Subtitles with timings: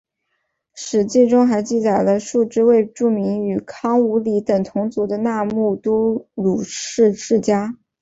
[0.73, 7.77] 史籍中还记载了数支未注明与康武理等同族的那木都鲁氏世家。